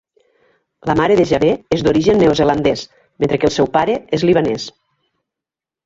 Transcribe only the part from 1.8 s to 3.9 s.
d'origen neozelandès, mentre que el seu